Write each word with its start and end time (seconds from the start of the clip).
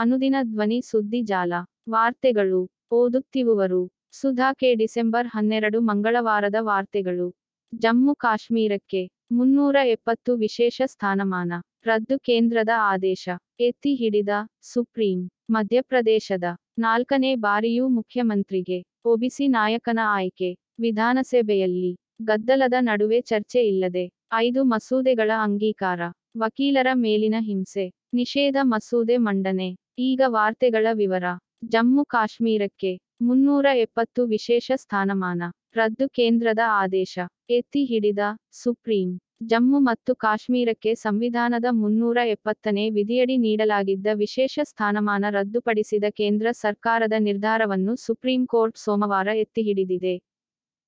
ಅನುದಿನ 0.00 0.36
ಧ್ವನಿ 0.42 0.82
ಸುದ್ದಿ 0.82 1.22
ಜಾಲ. 1.22 1.52
ವಾರ್ತೆಗಳು. 1.90 2.68
ಓದುತ್ತಿರುವವರು. 2.92 3.90
ಸುಧಾ 4.12 4.52
ಕೆ. 4.52 4.74
ಡಿಸೆಂಬರ್ 4.74 5.26
ಹನ್ನೆರಡು 5.26 5.80
ಮಂಗಳವಾರದ 5.80 6.54
ವಾರ್ತೆಗಳು. 6.58 7.34
ಜಮ್ಮು 7.74 8.14
ಕಾಶ್ಮೀರಕ್ಕೆ 8.14 9.08
ಮುನ್ನೂರ 9.32 9.76
ಎಪ್ಪತ್ತು 9.84 10.36
ವಿಶೇಷ 10.36 10.82
ಸ್ಥಾನಮಾನ. 10.86 11.52
ರದ್ದು 11.84 12.18
ಕೇಂದ್ರದ 12.18 12.68
ಆದೇಶ. 12.76 13.28
ಎತ್ತಿ 13.60 13.94
ಹಿಡಿದ 13.94 14.28
ಸುಪ್ರೀಂ. 14.60 15.28
ಮಧ್ಯಪ್ರದೇಶದ 15.50 16.44
ನಾಲ್ಕನೇ 16.78 17.34
ಬಾರಿಯೂ 17.34 17.88
ಮುಖ್ಯಮಂತ್ರಿಗೆ 17.88 18.84
ಒಬಿಸಿ 19.04 19.48
ನಾಯಕನ 19.48 19.98
ಆಯ್ಕೆ. 20.02 20.56
ವಿಧಾನಸಭೆಯಲ್ಲಿ 20.80 21.96
ಗದ್ದಲದ 22.22 22.74
ನಡುವೆ 22.80 23.20
ಚರ್ಚೆ 23.20 23.68
ಇಲ್ಲದೆ 23.68 24.10
ಐದು 24.34 24.64
ಮಸೂದೆಗಳ 24.64 25.30
ಅಂಗೀಕಾರ. 25.42 26.00
ವಕೀಲರ 26.38 26.86
ಮೇಲಿನ 26.94 27.34
ಹಿಂಸೆ. 27.38 27.90
ನಿಷೇಧ 28.14 28.56
ಮಸೂದೆ 28.62 29.16
ಮಂಡನೆ. 29.16 29.76
ಈಗ 30.00 30.20
ವಾರ್ತೆಗಳ 30.28 30.86
ವಿವರ. 30.94 31.24
ಜಮ್ಮು 31.72 32.02
ಕಾಶ್ಮೀರಕ್ಕೆ 32.06 32.90
ಮುನ್ನೂರ 33.20 33.66
ಎಪ್ಪತ್ತು 33.78 34.20
ವಿಶೇಷ 34.26 34.70
ಸ್ಥಾನಮಾನ. 34.76 35.40
ರದ್ದು 35.76 36.06
ಕೇಂದ್ರದ 36.10 36.62
ಆದೇಶ. 36.74 37.14
ಎತ್ತಿ 37.50 37.82
ಹಿಡಿದ 37.84 38.22
ಸುಪ್ರೀಂ. 38.54 39.08
ಜಮ್ಮು 39.50 39.78
ಮತ್ತು 39.80 40.12
ಕಾಶ್ಮೀರಕ್ಕೆ 40.16 40.92
ಸಂವಿಧಾನದ 41.02 41.68
ಮುನ್ನೂರ 41.72 42.18
ಎಪ್ಪತ್ತನೇ 42.28 42.84
ವಿಧಿಯಡಿ 42.90 43.36
ನೀಡಲಾಗಿದ್ದ 43.38 44.08
ವಿಶೇಷ 44.16 44.58
ಸ್ಥಾನಮಾನ 44.64 45.24
ರದ್ದುಪಡಿಸಿದ 45.30 46.08
ಕೇಂದ್ರ 46.16 46.48
ಸರ್ಕಾರದ 46.60 47.18
ನಿರ್ಧಾರವನ್ನು 47.20 47.94
ಸುಪ್ರೀಂ 48.06 48.44
ಕೋರ್ಟ್ 48.46 48.78
ಸೋಮವಾರ 48.78 49.28
ಎತ್ತಿಹಿಡಿದಿದೆ 49.44 50.14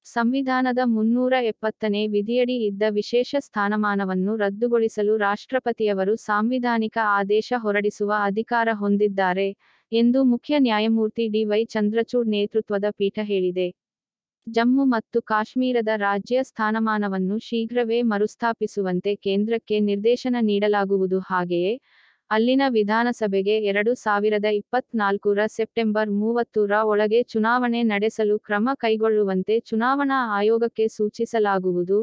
ಸಂವಿಧಾನದ 0.07 0.81
ಮುನ್ನೂರ 0.87 1.35
ಎಪ್ಪತ್ತನೇ 1.49 2.01
ವಿಧಿಯಡಿ 2.09 2.57
ಇದ್ದ 2.65 2.83
ವಿಶೇಷ 2.93 3.35
ಸ್ಥಾನಮಾನವನ್ನು 3.41 4.33
ರದ್ದುಗೊಳಿಸಲು 4.37 5.13
ರಾಷ್ಟ್ರಪತಿಯವರು 5.19 6.15
ಸಾಂವಿಧಾನಿಕ 6.23 6.97
ಆದೇಶ 7.13 7.53
ಹೊರಡಿಸುವ 7.59 8.11
ಅಧಿಕಾರ 8.25 8.69
ಹೊಂದಿದ್ದಾರೆ 8.75 9.49
ಎಂದು 9.93 10.21
ಮುಖ್ಯ 10.25 10.59
ನ್ಯಾಯಮೂರ್ತಿ 10.61 11.25
ಡಿವೈ 11.29 11.61
ಚಂದ್ರಚೂಡ್ 11.67 12.29
ನೇತೃತ್ವದ 12.29 12.87
ಪೀಠ 12.99 13.19
ಹೇಳಿದೆ. 13.25 13.69
ಜಮ್ಮು 14.47 14.85
ಮತ್ತು 14.95 15.19
ಕಾಶ್ಮೀರದ 15.29 15.93
ರಾಜ್ಯ 15.99 16.39
ಸ್ಥಾನಮಾನವನ್ನು 16.45 17.37
ಶೀಘ್ರವೇ 17.41 17.99
ಮರುಸ್ಥಾಪಿಸುವಂತೆ 18.13 19.13
ಕೇಂದ್ರಕ್ಕೆ 19.27 19.79
ನಿರ್ದೇಶನ 19.89 20.37
ನೀಡಲಾಗುವುದು. 20.43 21.21
ಹಾಗೆಯೇ 21.31 21.75
ಅಲ್ಲಿನ 22.33 22.63
ವಿಧಾನಸಭೆಗೆ 22.69 23.55
ಎರಡು 23.65 23.93
ಸಾವಿರದ 23.95 24.49
ಇಪ್ಪತ್ನಾಲ್ಕರ 24.53 25.41
ಸೆಪ್ಟೆಂಬರ್ 25.49 26.11
ಮೂವತ್ತರ 26.13 26.75
ಒಳಗೆ 26.85 27.21
ಚುನಾವಣೆ 27.23 27.81
ನಡೆಸಲು 27.85 28.37
ಕ್ರಮ 28.39 28.69
ಕೈಗೊಳ್ಳುವಂತೆ 28.75 29.55
ಚುನಾವಣಾ 29.61 30.19
ಆಯೋಗಕ್ಕೆ 30.31 30.87
ಸೂಚಿಸಲಾಗುವುದು 30.89 31.99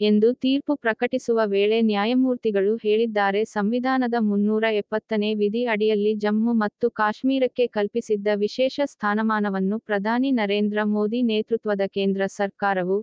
ಎಂದು 0.00 0.28
ತೀರ್ಪು 0.34 0.74
ಪ್ರಕಟಿಸುವ 0.76 1.40
ವೇಳೆ 1.46 1.78
ನ್ಯಾಯಮೂರ್ತಿಗಳು 1.82 2.72
ಹೇಳಿದ್ದಾರೆ. 2.76 3.40
ಸಂವಿಧಾನದ 3.52 4.16
ಮುನ್ನೂರ 4.20 4.64
ಎಪ್ಪತ್ತನೇ 4.74 5.30
ವಿಧಿ 5.34 5.62
ಅಡಿಯಲ್ಲಿ 5.66 6.12
ಜಮ್ಮು 6.16 6.52
ಮತ್ತು 6.54 6.86
ಕಾಶ್ಮೀರಕ್ಕೆ 6.90 7.66
ಕಲ್ಪಿಸಿದ್ದ 7.68 8.28
ವಿಶೇಷ 8.36 8.80
ಸ್ಥಾನಮಾನವನ್ನು 8.86 9.78
ಪ್ರಧಾನಿ 9.80 10.32
ನರೇಂದ್ರ 10.32 10.80
ಮೋದಿ 10.94 11.22
ನೇತೃತ್ವದ 11.22 11.86
ಕೇಂದ್ರ 11.94 12.22
ಸರ್ಕಾರವು 12.36 12.98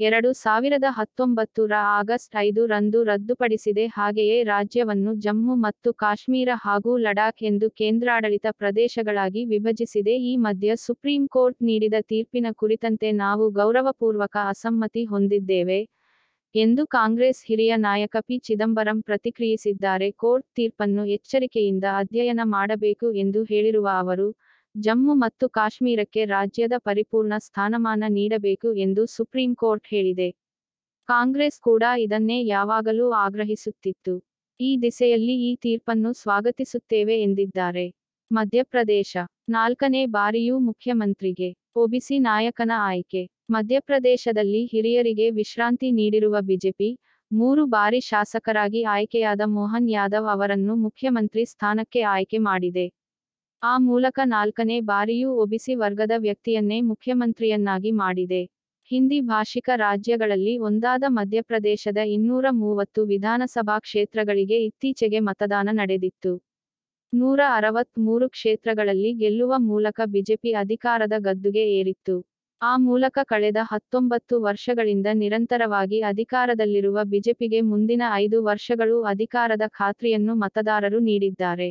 ಎರಡು 0.00 0.28
ಸಾವಿರದ 0.34 0.86
ಹತ್ತೊಂಬತ್ತರ 0.90 1.74
ಆಗಸ್ಟ್ 1.98 2.34
ಐದು 2.38 2.62
ರಂದು 2.66 3.00
ರದ್ದುಪಡಿಸಿದೆ. 3.02 3.84
ಹಾಗೆಯೇ 3.96 4.38
ರಾಜ್ಯವನ್ನು 4.44 5.12
ಜಮ್ಮು 5.16 5.54
ಮತ್ತು 5.56 5.90
ಕಾಶ್ಮೀರ 5.94 6.50
ಹಾಗೂ 6.64 6.92
ಲಡಾಖ್ 6.96 7.42
ಎಂದು 7.42 7.66
ಕೇಂದ್ರಾಡಳಿತ 7.80 8.46
ಪ್ರದೇಶಗಳಾಗಿ 8.58 9.42
ವಿಭಜಿಸಿದೆ. 9.44 10.14
ಈ 10.22 10.32
ಮಧ್ಯ 10.46 10.76
ಸುಪ್ರೀಂ 10.76 11.24
ಕೋರ್ಟ್ 11.28 11.60
ನೀಡಿದ 11.62 11.98
ತೀರ್ಪಿನ 12.08 12.50
ಕುರಿತಂತೆ 12.56 13.10
ನಾವು 13.22 13.46
ಗೌರವಪೂರ್ವಕ 13.52 14.36
ಅಸಮ್ಮತಿ 14.52 15.04
ಹೊಂದಿದ್ದೇವೆ 15.04 15.80
ಎಂದು 16.54 16.82
ಕಾಂಗ್ರೆಸ್ 16.88 17.40
ಹಿರಿಯ 17.48 17.72
ನಾಯಕ 17.78 18.16
ಪಿ. 18.20 18.36
ಚಿದಂಬರಂ 18.46 18.98
ಪ್ರತಿಕ್ರಿಯಿಸಿದ್ದಾರೆ. 19.02 20.08
ಕೋರ್ಟ್ 20.22 20.46
ತೀರ್ಪನ್ನು 20.56 21.04
ಎಚ್ಚರಿಕೆಯಿಂದ 21.16 21.86
ಅಧ್ಯಯನ 22.02 22.42
ಮಾಡಬೇಕು 22.56 23.08
ಎಂದು 23.16 23.42
ಹೇಳಿರುವ 23.44 23.86
ಅವರು 24.02 24.28
ಜಮ್ಮು 24.74 25.14
ಮತ್ತು 25.14 25.48
ಕಾಶ್ಮೀರಕ್ಕೆ 25.48 26.24
ರಾಜ್ಯದ 26.24 26.72
ಪರಿಪೂರ್ಣ 26.78 27.34
ಸ್ಥಾನಮಾನ 27.38 28.04
ನೀಡಬೇಕು 28.08 28.74
ಎಂದು 28.76 29.06
ಸುಪ್ರೀಂ 29.06 29.54
ಕೋರ್ಟ್ 29.54 29.86
ಹೇಳಿದೆ. 29.86 30.28
ಕಾಂಗ್ರೆಸ್ 31.08 31.60
ಕೂಡ 31.60 31.82
ಇದನ್ನೇ 31.98 32.38
ಯಾವಾಗಲೂ 32.46 33.10
ಆಗ್ರಹಿಸುತ್ತಿತ್ತು. 33.16 34.14
ಈ 34.60 34.70
ದಿಸೆಯಲ್ಲಿ 34.82 35.34
ಈ 35.40 35.56
ತೀರ್ಪನ್ನು 35.56 36.12
ಸ್ವಾಗತಿಸುತ್ತೇವೆ 36.12 37.16
ಎಂದಿದ್ದಾರೆ. 37.22 37.86
ಮಧ್ಯಪ್ರದೇಶ. 38.30 39.12
ನಾಲ್ಕನೇ 39.48 40.06
ಬಾರಿಯೂ 40.06 40.58
ಮುಖ್ಯಮಂತ್ರಿಗೆ. 40.58 41.50
ಒಬಿಸಿ 41.76 42.18
ನಾಯಕನ 42.18 42.72
ಆಯ್ಕೆ. 42.82 43.22
ಮಧ್ಯಪ್ರದೇಶದಲ್ಲಿ 43.50 44.62
ಹಿರಿಯರಿಗೆ 44.66 45.30
ವಿಶ್ರಾಂತಿ 45.30 45.90
ನೀಡಿರುವ 45.90 46.36
ಬಿಜೆಪಿ, 46.40 46.90
ಮೂರು 47.30 47.66
ಬಾರಿ 47.66 48.00
ಶಾಸಕರಾಗಿ 48.00 48.82
ಆಯ್ಕೆಯಾದ 48.84 49.42
ಮೋಹನ್ 49.46 49.88
ಯಾದವ್ 49.90 50.28
ಅವರನ್ನು 50.28 50.76
ಮುಖ್ಯಮಂತ್ರಿ 50.76 51.44
ಸ್ಥಾನಕ್ಕೆ 51.44 52.02
ಆಯ್ಕೆ 52.14 52.38
ಮಾಡಿದೆ. 52.38 52.86
ಆ 53.64 53.72
ಮೂಲಕ 53.80 54.18
ನಾಲ್ಕನೇ 54.26 54.76
ಬಾರಿಯೂ 54.80 55.28
ಒಬಿಸಿ 55.42 55.72
ವರ್ಗದ 55.74 56.14
ವ್ಯಕ್ತಿಯನ್ನೇ 56.16 56.78
ಮುಖ್ಯಮಂತ್ರಿಯನ್ನಾಗಿ 56.80 57.90
ಮಾಡಿದೆ. 57.92 58.40
ಹಿಂದಿ 58.90 59.18
ಭಾಷಿಕ 59.28 59.68
ರಾಜ್ಯಗಳಲ್ಲಿ 59.76 60.54
ಒಂದಾದ 60.58 61.04
ಮಧ್ಯಪ್ರದೇಶದ 61.08 62.00
ಇನ್ನೂರ 62.08 62.46
ಮೂವತ್ತು 62.52 63.02
ವಿಧಾನಸಭಾ 63.04 63.76
ಕ್ಷೇತ್ರಗಳಿಗೆ 63.78 64.58
ಇತ್ತೀಚೆಗೆ 64.64 65.20
ಮತದಾನ 65.20 65.68
ನಡೆದಿತ್ತು. 65.72 66.32
ನೂರ 67.12 67.40
ಅರವತ್ಮೂರು 67.54 68.28
ಕ್ಷೇತ್ರಗಳಲ್ಲಿ 68.28 69.12
ಗೆಲ್ಲುವ 69.14 69.54
ಮೂಲಕ 69.66 70.00
ಬಿಜೆಪಿ 70.06 70.52
ಅಧಿಕಾರದ 70.54 71.14
ಗದ್ದುಗೆ 71.20 71.64
ಏರಿತ್ತು. 71.78 72.16
ಆ 72.60 72.72
ಮೂಲಕ 72.78 73.18
ಕಳೆದ 73.26 73.58
ಹತ್ತೊಂಬತ್ತು 73.62 74.34
ವರ್ಷಗಳಿಂದ 74.40 75.08
ನಿರಂತರವಾಗಿ 75.14 76.00
ಅಧಿಕಾರದಲ್ಲಿರುವ 76.02 76.98
ಬಿಜೆಪಿಗೆ 77.04 77.60
ಮುಂದಿನ 77.62 78.02
ಐದು 78.16 78.40
ವರ್ಷಗಳೂ 78.42 78.98
ಅಧಿಕಾರದ 79.06 79.66
ಖಾತ್ರಿಯನ್ನು 79.72 80.34
ಮತದಾರರು 80.36 81.00
ನೀಡಿದ್ದಾರೆ. 81.04 81.70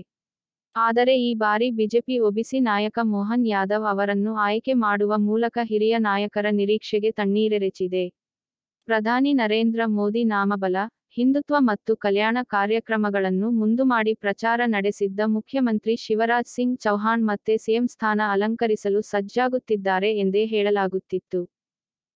ಆದರೆ 0.76 1.14
ಈ 1.20 1.32
ಬಾರಿ 1.36 1.68
ಬಿಜೆಪಿ 1.72 2.16
ಒಬಿಸಿ 2.20 2.60
ನಾಯಕ 2.60 3.00
ಮೋಹನ್ 3.04 3.46
ಯಾದವ್ 3.46 3.86
ಅವರನ್ನು 3.86 4.32
ಆಯ್ಕೆ 4.38 4.74
ಮಾಡುವ 4.74 5.14
ಮೂಲಕ 5.20 5.58
ಹಿರಿಯ 5.64 5.96
ನಾಯಕರ 6.00 6.48
ನಿರೀಕ್ಷೆಗೆ 6.52 7.12
ತಣ್ಣೀರೆರೆಚಿದೆ. 7.12 8.04
ಪ್ರಧಾನಿ 8.88 9.32
ನರೇಂದ್ರ 9.34 9.82
ಮೋದಿ 9.88 10.24
ನಾಮಬಲ, 10.24 10.78
ಹಿಂದುತ್ವ 11.18 11.56
ಮತ್ತು 11.62 11.92
ಕಲ್ಯಾಣ 11.96 12.38
ಕಾರ್ಯಕ್ರಮಗಳನ್ನು 12.48 13.50
ಮುಂದು 13.52 13.86
ಮಾಡಿ 13.86 14.14
ಪ್ರಚಾರ 14.16 14.62
ನಡೆಸಿದ್ದ 14.68 15.20
ಮುಖ್ಯಮಂತ್ರಿ 15.28 15.96
ಶಿವರಾಜ್ 15.96 16.52
ಸಿಂಗ್ 16.56 16.78
ಚೌಹಾಣ್ 16.80 17.24
ಮತ್ತೆ 17.24 17.56
ಸಿಎಂ 17.58 17.88
ಸ್ಥಾನ 17.88 18.22
ಅಲಂಕರಿಸಲು 18.32 19.02
ಸಜ್ಜಾಗುತ್ತಿದ್ದಾರೆ 19.04 20.12
ಎಂದೇ 20.18 20.46
ಹೇಳಲಾಗುತ್ತಿತ್ತು. 20.46 21.42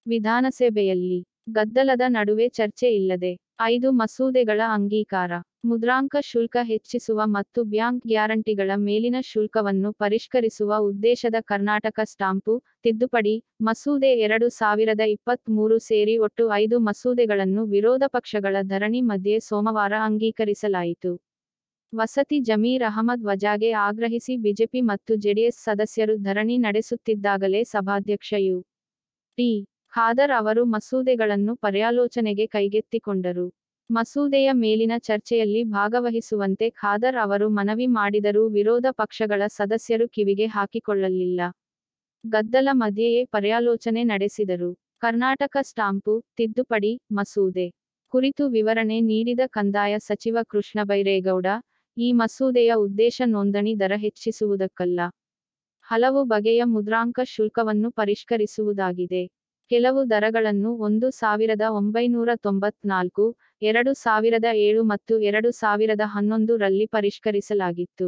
ವಿಧಾನಸಭೆಯಲ್ಲಿ 0.06 1.20
ಗದ್ದಲದ 1.48 2.04
ನಡುವೆ 2.08 2.46
ಚರ್ಚೆ 2.50 2.88
ಇಲ್ಲದೆ. 2.92 3.30
ಐದು 3.66 3.90
ಮಸೂದೆಗಳ 3.92 4.62
ಅಂಗೀಕಾರ. 4.68 5.32
ಮುದ್ರಾಂಕ 5.64 6.16
ಶುಲ್ಕ 6.22 6.58
ಹೆಚ್ಚಿಸುವ 6.62 7.22
ಮತ್ತು 7.28 7.60
ಬ್ಯಾಂಕ್ 7.64 8.04
ಗ್ಯಾರಂಟಿಗಳ 8.08 8.72
ಮೇಲಿನ 8.78 9.18
ಶುಲ್ಕವನ್ನು 9.22 9.90
ಪರಿಷ್ಕರಿಸುವ 9.94 10.80
ಉದ್ದೇಶದ 10.80 11.38
ಕರ್ನಾಟಕ 11.42 12.00
ಸ್ಟಾಂಪು, 12.04 12.54
ತಿದ್ದುಪಡಿ, 12.84 13.36
ಮಸೂದೆ 13.62 14.12
ಎರಡು 14.20 14.50
ಸಾವಿರದ 14.50 15.06
ಇಪ್ಪತ್ಮೂರು 15.08 15.78
ಸೇರಿ 15.80 16.16
ಒಟ್ಟು 16.18 16.46
ಐದು 16.54 16.80
ಮಸೂದೆಗಳನ್ನು 16.80 17.64
ವಿರೋಧ 17.66 18.04
ಪಕ್ಷಗಳ 18.08 18.56
ಧರಣಿ 18.64 19.02
ಮಧ್ಯೆ 19.02 19.38
ಸೋಮವಾರ 19.40 19.94
ಅಂಗೀಕರಿಸಲಾಯಿತು. 20.00 21.14
ವಸತಿ 21.94 22.40
ಜಮೀರ್ 22.40 22.84
ಅಹಮದ್ 22.84 23.26
ವಜಾಗೆ 23.26 23.72
ಆಗ್ರಹಿಸಿ 23.86 24.34
ಬಿಜೆಪಿ 24.38 24.82
ಮತ್ತು 24.82 25.16
ಜೆಡಿಎಸ್ 25.16 25.64
ಸದಸ್ಯರು 25.64 26.16
ಧರಣಿ 26.18 26.58
ನಡೆಸುತ್ತಿದ್ದಾಗಲೇ 26.58 27.64
ಸಭಾಧ್ಯಕ್ಷ 27.66 28.34
ಯು. 28.40 28.58
ಟಿ 29.38 29.50
ಖಾದರ್ 29.98 30.32
ಅವರು 30.32 30.66
ಮಸೂದೆಗಳನ್ನು 30.66 31.56
ಪರ್ಯಾಲೋಚನೆಗೆ 31.56 32.48
ಕೈಗೆತ್ತಿಕೊಂಡರು. 32.48 33.46
ಮಸೂದೆಯ 33.90 34.50
ಮೇಲಿನ 34.54 34.92
ಚರ್ಚೆಯಲ್ಲಿ 34.98 35.64
ಭಾಗವಹಿಸುವಂತೆ 35.64 36.70
ಖಾದರ್ 36.70 37.16
ಅವರು 37.16 37.50
ಮನವಿ 37.50 37.88
ಮಾಡಿದರೂ 37.88 38.48
ವಿರೋಧ 38.48 38.86
ಪಕ್ಷಗಳ 38.92 39.42
ಸದಸ್ಯರು 39.48 40.08
ಕಿವಿಗೆ 40.08 40.46
ಹಾಕಿಕೊಳ್ಳಲಿಲ್ಲ. 40.46 41.40
ಗದ್ದಲ 42.24 42.70
ಮಧ್ಯೆಯೇ 42.74 43.26
ಪರ್ಯಾಲೋಚನೆ 43.26 44.04
ನಡೆಸಿದರು. 44.04 44.70
ಕರ್ನಾಟಕ 45.00 45.58
ಸ್ಟಾಂಪು, 45.62 46.24
ತಿದ್ದುಪಡಿ, 46.38 47.02
ಮಸೂದೆ 47.12 47.68
ಕುರಿತು 48.14 48.50
ವಿವರಣೆ 48.50 49.02
ನೀಡಿದ 49.02 49.40
ಕಂದಾಯ 49.48 49.96
ಸಚಿವ 50.00 50.38
ಕೃಷ್ಣ 50.44 50.80
ಬೈರೇಗೌಡ 50.84 51.48
ಈ 51.98 52.12
ಮಸೂದೆಯ 52.12 52.74
ಉದ್ದೇಶ 52.76 53.22
ನೋಂದಣಿ 53.26 53.80
ದರ 53.80 53.94
ಹೆಚ್ಚಿಸುವುದಕ್ಕಲ್ಲ. 53.98 55.00
ಹಲವು 55.88 56.24
ಬಗೆಯ 56.24 56.64
ಮುದ್ರಾಂಕ 56.66 57.20
ಶುಲ್ಕವನ್ನು 57.26 57.92
ಪರಿಷ್ಕರಿಸುವುದಾಗಿದೆ. 57.92 59.24
ಕೆಲವು 59.72 60.02
ದರಗಳನ್ನು 60.10 60.72
ಒಂದು 60.78 61.08
ಸಾವಿರದ 61.12 61.62
ಒಂಬೈನೂರ 61.70 62.30
ತೊಂಬತ್ನಾಲ್ಕು, 62.36 63.26
ಎರಡು 63.62 63.92
ಸಾವಿರದ 63.94 64.48
ಏಳು 64.58 64.82
ಮತ್ತು 64.84 65.14
ಎರಡು 65.20 65.52
ಸಾವಿರದ 65.52 66.02
ಹನ್ನೊಂದು 66.06 66.58
ರಲ್ಲಿ 66.58 66.86
ಪರಿಷ್ಕರಿಸಲಾಗಿತ್ತು. 66.88 68.08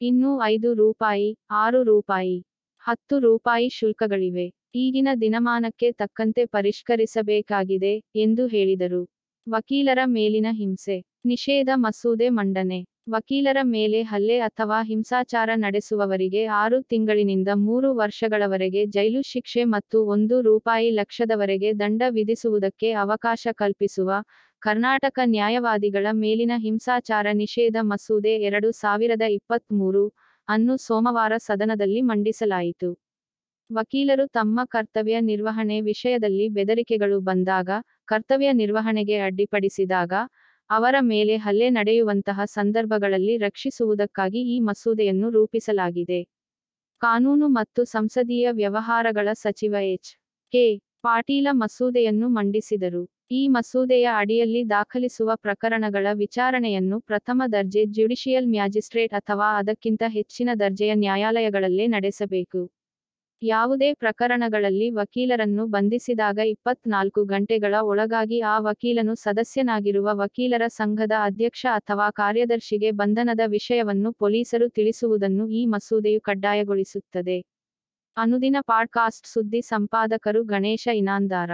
ಇನ್ನೂ 0.00 0.30
ಐದು 0.44 0.70
ರೂಪಾಯಿ, 0.74 1.28
ಆರು 1.50 1.82
ರೂಪಾಯಿ, 1.82 2.36
ಹತ್ತು 2.84 3.18
ರೂಪಾಯಿ 3.18 3.68
ಶುಲ್ಕಗಳಿವೆ. 3.68 4.46
ಈಗಿನ 4.74 5.08
ದಿನಮಾನಕ್ಕೆ 5.20 5.92
ತಕ್ಕಂತೆ 5.92 6.44
ಪರಿಷ್ಕರಿಸಬೇಕಾಗಿದೆ 6.46 7.94
ಎಂದು 8.16 8.46
ಹೇಳಿದರು. 8.46 9.02
ವಕೀಲರ 9.46 9.98
ಮೇಲಿನ 10.06 10.48
ಹಿಂಸೆ, 10.52 10.96
ನಿಷೇಧ 11.24 11.70
ಮಸೂದೆ 11.76 12.28
ಮಂಡನೆ. 12.28 12.80
ವಕೀಲರ 13.10 13.58
ಮೇಲೆ 13.68 14.00
ಹಲ್ಲೆ 14.02 14.36
ಅಥವಾ 14.40 14.78
ಹಿಂಸಾಚಾರ 14.82 15.50
ನಡೆಸುವವರಿಗೆ 15.56 16.42
ಆರು 16.54 16.78
ತಿಂಗಳಿನಿಂದ 16.82 17.50
ಮೂರು 17.62 17.88
ವರ್ಷಗಳವರೆಗೆ 17.94 18.82
ಜೈಲು 18.86 19.22
ಶಿಕ್ಷೆ 19.22 19.62
ಮತ್ತು 19.64 19.98
ಒಂದು 20.06 20.36
ರೂಪಾಯಿ 20.40 20.88
ಲಕ್ಷದವರೆಗೆ 20.90 21.70
ದಂಡ 21.72 22.02
ವಿಧಿಸುವುದಕ್ಕೆ 22.08 22.88
ಅವಕಾಶ 23.00 23.46
ಕಲ್ಪಿಸುವ 23.56 24.10
ಕರ್ನಾಟಕ 24.62 25.18
ನ್ಯಾಯವಾದಿಗಳ 25.26 26.06
ಮೇಲಿನ 26.14 26.54
ಹಿಂಸಾಚಾರ 26.58 27.26
ನಿಷೇಧ 27.34 27.76
ಮಸೂದೆ 27.82 28.34
ಎರಡು 28.40 28.70
ಸಾವಿರದ 28.72 29.26
ಇಪ್ಪತ್ಮೂರು 29.30 30.04
ಅನ್ನು 30.48 30.76
ಸೋಮವಾರ 30.78 31.32
ಸದನದಲ್ಲಿ 31.38 32.00
ಮಂಡಿಸಲಾಯಿತು. 32.02 32.90
ವಕೀಲರು 33.70 34.24
ತಮ್ಮ 34.28 34.60
ಕರ್ತವ್ಯ 34.66 35.16
ನಿರ್ವಹಣೆ 35.22 35.76
ವಿಷಯದಲ್ಲಿ 35.82 36.46
ಬೆದರಿಕೆಗಳು 36.48 37.18
ಬಂದಾಗ, 37.20 37.70
ಕರ್ತವ್ಯ 38.06 38.50
ನಿರ್ವಹಣೆಗೆ 38.52 39.16
ಅಡ್ಡಿಪಡಿಸಿದಾಗ 39.20 40.12
ಅವರ 40.70 40.96
ಮೇಲೆ 41.04 41.36
ಹಲ್ಲೆ 41.36 41.68
ನಡೆಯುವಂತಹ 41.70 42.40
ಸಂದರ್ಭಗಳಲ್ಲಿ 42.50 43.36
ರಕ್ಷಿಸುವುದಕ್ಕಾಗಿ 43.38 44.40
ಈ 44.46 44.60
ಮಸೂದೆಯನ್ನು 44.60 45.30
ರೂಪಿಸಲಾಗಿದೆ. 45.30 46.20
ಕಾನೂನು 47.02 47.48
ಮತ್ತು 47.50 47.84
ಸಂಸದೀಯ 47.86 48.48
ವ್ಯವಹಾರಗಳ 48.52 49.28
ಸಚಿವ 49.36 49.74
ಎಚ್. 49.90 50.10
ಕೆ. 50.52 50.64
ಪಾಟೀಲ 51.02 51.48
ಮಸೂದೆಯನ್ನು 51.54 52.28
ಮಂಡಿಸಿದರು. 52.30 53.02
ಈ 53.30 53.48
ಮಸೂದೆಯ 53.48 54.06
ಅಡಿಯಲ್ಲಿ 54.16 54.62
ದಾಖಲಿಸುವ 54.70 55.30
ಪ್ರಕರಣಗಳ 55.36 56.06
ವಿಚಾರಣೆಯನ್ನು 56.14 57.00
ಪ್ರಥಮ 57.02 57.42
ದರ್ಜೆ 57.52 57.84
ಜ್ಯುಡಿಷಿಯಲ್ 57.90 58.48
ಮ್ಯಾಜಿಸ್ಟ್ರೇಟ್ 58.48 59.14
ಅಥವಾ 59.14 59.48
ಅದಕ್ಕಿಂತ 59.58 60.02
ಹೆಚ್ಚಿನ 60.10 60.50
ದರ್ಜೆಯ 60.56 60.94
ನ್ಯಾಯಾಲಯಗಳಲ್ಲೇ 60.96 61.86
ನಡೆಸಬೇಕು. 61.88 62.62
ಯಾವುದೇ 63.42 63.94
ಪ್ರಕರಣಗಳಲ್ಲಿ 63.94 64.90
ವಕೀಲರನ್ನು 64.90 65.66
ಬಂಧಿಸಿದಾಗ 65.66 66.38
ಇಪ್ಪತ್ನಾಲ್ಕು 66.38 67.24
ಗಂಟೆಗಳ 67.24 67.74
ಒಳಗಾಗಿ 67.82 68.40
ಆ 68.40 68.58
ವಕೀಲನು 68.58 69.14
ಸದಸ್ಯನಾಗಿರುವ 69.14 70.08
ವಕೀಲರ 70.12 70.62
ಸಂಘದ 70.68 71.12
ಅಧ್ಯಕ್ಷ 71.18 71.66
ಅಥವಾ 71.70 72.10
ಕಾರ್ಯದರ್ಶಿಗೆ 72.10 72.90
ಬಂಧನದ 72.90 73.40
ವಿಷಯವನ್ನು 73.46 74.12
ಪೊಲೀಸರು 74.12 74.68
ತಿಳಿಸುವುದನ್ನು 74.70 75.48
ಈ 75.48 75.66
ಮಸೂದೆಯು 75.66 76.20
ಕಡ್ಡಾಯಗೊಳಿಸುತ್ತದೆ. 76.20 77.38
ಅನುದಿನ 78.16 78.56
ಪಾಡ್ಕಾಸ್ಟ್ 78.66 79.26
ಸುದ್ದಿ 79.26 79.62
ಸಂಪಾದಕರು 79.62 80.44
ಗಣೇಶ 80.44 80.88
ಇನಾಂದಾರ. 80.94 81.50